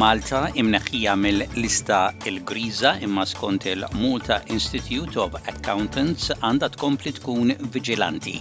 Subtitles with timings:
[0.00, 1.98] Malta imneħħija mill-lista
[2.28, 8.34] il-griża imma skont il-Malta Institute of Accountants għandha tkompli tkun vigilanti.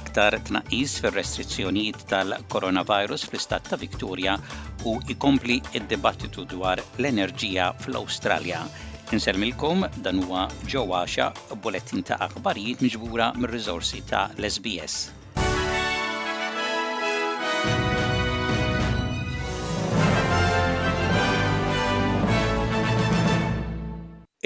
[0.00, 4.34] Aktar tnaqis fir-restrizzjonijiet tal-coronavirus fl-istat ta' Victoria
[4.90, 8.64] u ikompli id-dibattitu dwar l-enerġija fl-Awstralja.
[9.14, 11.30] Inselmilkom dan huwa ġewwaxa
[11.62, 15.04] bulettin ta' aħbarijiet miġbura mir-riżorsi ta' l-SBS.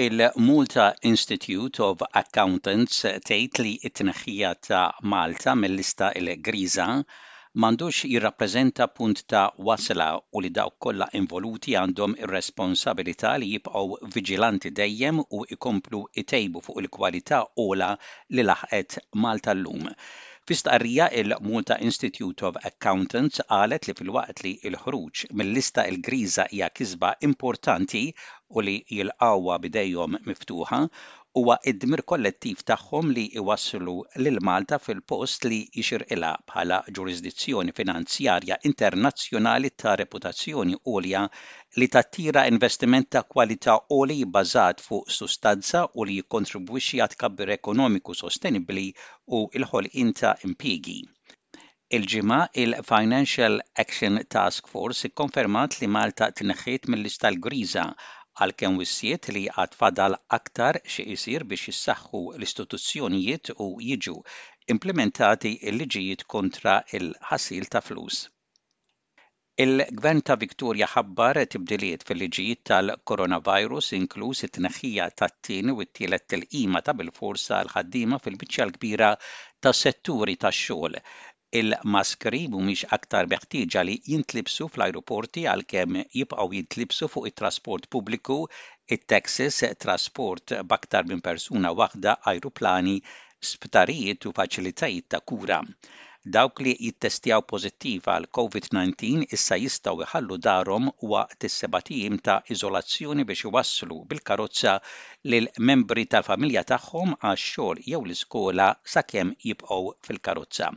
[0.05, 4.81] Il-Multa Institute of Accountants tgħid li t-tneħħija ta'
[5.13, 6.85] Malta mill-lista il-Griża
[7.65, 14.75] mandux jirrappreżenta punt ta' wasla u li dawk kollha involuti għandhom ir-responsabilità li jibqgħu vigilanti
[14.83, 17.89] dejjem u ikomplu itejbu fuq il-kwalità ola
[18.37, 19.89] li laħqet Malta llum.
[20.49, 27.09] Fistqarrija il multa Institute of Accountants qalet li fil-waqt li il-ħruġ mill-lista il-griża hija kisba
[27.29, 28.03] importanti
[28.55, 30.79] u li jilqawwa bidejhom miftuħa
[31.37, 39.71] huwa id-dmir kollettiv tagħhom li iwasslu lil Malta fil-post li ila bħala ġurisdizzjoni finanzjarja internazzjonali
[39.83, 41.23] ta' reputazzjoni għolja
[41.83, 43.75] li tattira investiment ta' kwalità
[44.13, 48.87] li bbażat fuq sustanza u li jikkontribwixxi għat kabbir ekonomiku sostenibbli
[49.37, 50.99] u l-ħolqien ta' impigi.
[51.97, 57.85] Il-ġimgħa il-Financial Action Task Force ikkonfermat li Malta tneħħiet mill-lista l-griża
[58.43, 64.15] għalkemm wissiet li għad fadal aktar xi jsir biex jissaħħu l-istituzzjonijiet u jiġu
[64.73, 68.19] implementati l-liġijiet kontra il-ħasil ta' flus.
[69.65, 77.63] Il-gvern ta' Viktorja ħabbar tibdiliet fil-liġijiet tal-coronavirus inkluż it-tneħħija tat-tieni u t-tielet il-qima ta' bil-forsa
[77.65, 79.09] l-ħaddiema fil-biċċa l-kbira
[79.59, 81.01] ta' setturi tax-xogħol
[81.57, 88.37] il-maskri mhumiex aktar beħtieġa li jintlibsu fl-ajruporti għalkemm jibqgħu jintlibsu fuq it-trasport pubbliku,
[88.93, 92.97] it texas trasport b'aktar minn persuna waħda, ajruplani,
[93.51, 95.61] sptarijiet u faċilitajiet ta' kura
[96.35, 103.45] dawk li jittestjaw pozittiv għal COVID-19 issa jistaw iħallu darhom waqt is-sebatijim ta' iżolazzjoni biex
[103.47, 104.73] iwasslu bil-karozza
[105.31, 108.67] lil membri tal-familja tagħhom għax xogħol jew l-iskola
[108.97, 109.79] sakemm jibqgħu
[110.09, 110.73] fil-karozza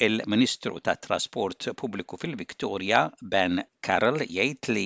[0.00, 4.84] il-Ministru ta' Trasport Publiku fil-Viktoria, Ben Carroll, jgħid li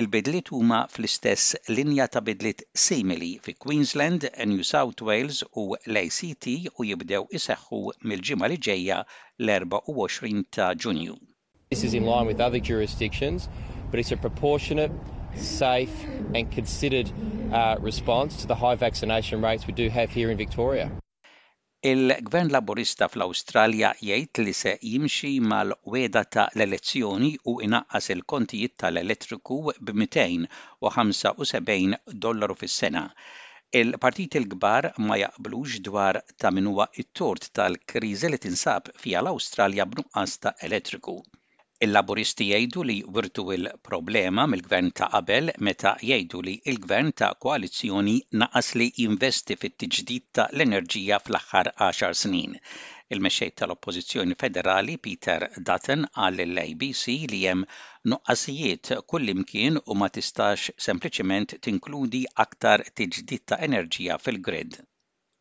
[0.00, 6.48] il bidlit huma fl-istess linja ta' bidlit simili fi Queensland, New South Wales u l-ACT
[6.72, 9.02] u jibdew iseħħu mill-ġimgħa li ġejja
[9.44, 11.18] l-24 ta' Ġunju.
[11.68, 13.48] This is in line with other jurisdictions,
[13.90, 14.90] but it's a proportionate
[15.36, 15.92] safe
[16.34, 17.12] and considered
[17.52, 20.90] uh, response to the high vaccination rates we do have here in Victoria.
[21.88, 31.98] Il-Gvern Laburista fl-Awstralja jgħid li se jimxi mal-weda ta' l-elezzjoni u inaqqas il-kontijiet tal-elettriku b-275
[32.26, 33.04] dollaru fis-sena.
[33.82, 40.58] Il-partit il-gbar ma jaqblux dwar ta' minuwa it-tort tal-kriżi li tinsab fija l-Awstralja b'nuqqas ta'
[40.68, 41.16] elettriku.
[41.80, 48.68] Il-Laburisti jgħidu li wirtu il-problema mill-gvern ta' qabel meta jgħidu li il-gvern ta' koalizzjoni naqas
[48.76, 52.58] li investi fit-tiġdid ta' l-enerġija fl-aħħar 10 snin.
[53.10, 57.64] Il-mexxej tal-Oppożizzjoni Federali Peter Dutton għal l-ABC li hemm
[58.12, 64.76] nuqqasijiet kullimkien u ma tistax sempliċement tinkludi aktar tiġdid ta' enerġija fil-grid.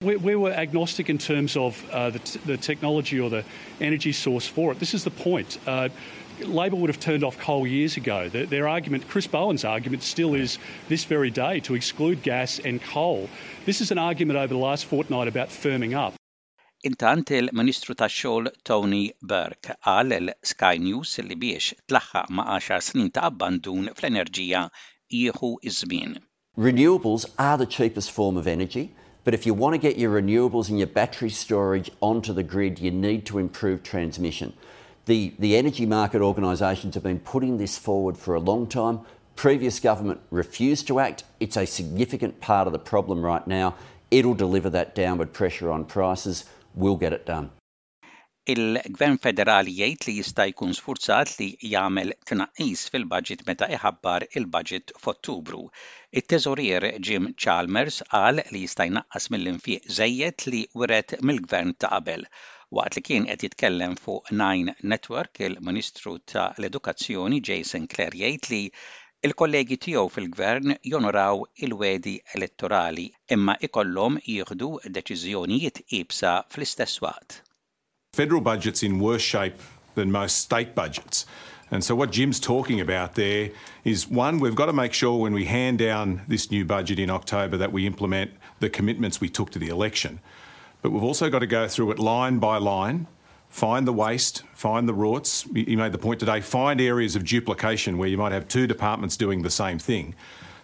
[0.08, 3.44] We, we, were agnostic in terms of uh, the, the, technology or the
[3.82, 4.80] energy source for it.
[4.80, 5.60] This is the point.
[5.68, 5.90] Uh,
[6.42, 8.30] Labor would have turned off coal years ago.
[8.30, 10.58] Their, their, argument, Chris Bowen's argument, still is
[10.88, 13.30] this very day to exclude gas and coal.
[13.66, 16.14] This is an argument over the last fortnight about firming up.
[16.86, 23.12] Intant il-Ministru tax-xogħol Tony Burke qal l Sky News li biex tlaħħaq ma' 10 snin
[23.18, 24.62] ta' abbandun fl-enerġija
[25.12, 26.16] jieħu iż-żmien.
[26.56, 28.92] Renewables are the cheapest form of energy.
[29.26, 32.80] But if you want to get your renewables and your battery storage onto the grid,
[32.80, 34.54] you need to improve transmission.
[35.10, 39.00] The, the energy market organisations have been putting this forward for a long time.
[39.36, 41.24] Previous government refused to act.
[41.40, 43.74] It's a significant part of the problem right now.
[44.12, 46.46] It'll deliver that downward pressure on prices.
[46.76, 47.50] We'll get it done.
[48.52, 55.60] il-Gvern Federali jgħid li jista' jkun sfurzat li jagħmel tnaqqis fil-budget meta iħabbar il-budget f'Ottubru.
[56.22, 62.26] It-teżorier Jim Chalmers qal li jista' jnaqqas mill-infiq żejjed li wiret mill-Gvern ta' qabel.
[62.80, 68.64] Waqt li kien qed jitkellem fuq Nine Network, il-Ministru ta' l-Edukazzjoni Jason Clare jgħid li
[69.30, 73.06] il-kollegi tiegħu fil-gvern jonoraw il-wedi elettorali
[73.38, 77.40] imma ikollhom jieħdu deċiżjonijiet ibsa fl-istess waqt.
[78.14, 79.54] Federal budget's in worse shape
[79.96, 81.26] than most state budgets.
[81.72, 83.52] And so, what Jim's talking about there
[83.84, 87.12] is one, we've got to make sure when we hand down this new budget in
[87.12, 90.20] October that we implement the commitments we took to the election.
[90.82, 93.06] But we've also got to go through it line by line,
[93.48, 95.46] find the waste, find the rorts.
[95.68, 99.18] You made the point today, find areas of duplication where you might have two departments
[99.18, 100.16] doing the same thing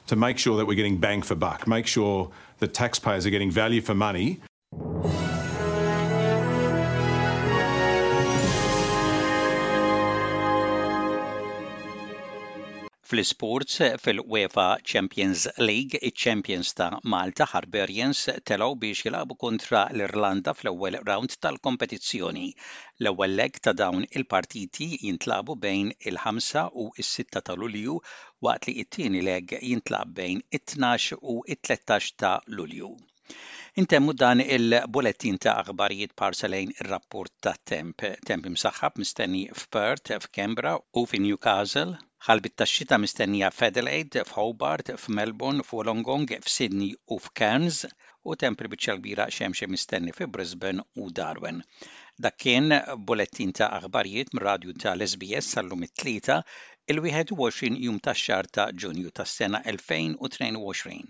[0.08, 3.52] to make sure that we're getting bang for buck, make sure that taxpayers are getting
[3.52, 4.40] value for money.
[13.10, 13.74] Fl-isports
[14.04, 18.20] fil-UEFA Champions League, iċ-Champions ta' Malta Harberians
[18.52, 22.48] telgħu biex jilagħbu kontra l-Irlanda fl-ewwel round tal-kompetizzjoni.
[23.04, 28.00] L-ewwel leg ta' dawn il-partiti jintlabu bejn il-5 u s-6 ta' Lulju
[28.50, 32.90] waqt li it-tieni leg jintlab bejn it-12 u it-13 ta' Lulju.
[33.84, 38.02] Intemmu dan il-bulletin ta' aħbarijiet parsalejn ir-rapport ta' temp.
[38.32, 46.88] Temp imsaħħab mistenni f'Perth, f'Kembra u f'Newcastle ħalbit tax-xita mistennija f'Adelaide, f'Hobart, f'Melbourne, f'Wolongong, f'Sydney
[47.16, 47.78] u f'Cairns
[48.34, 51.62] u tempri biċċa kbira xemxie mistenni fi Brisbane u Darwin.
[52.28, 56.40] Dakken kien bulettin ta' aħbarijiet mir-radju tal-SBS sal-lum it-tlieta
[56.96, 61.02] il-21 jum tax-xar ta' Ġunju tas-sena 2022.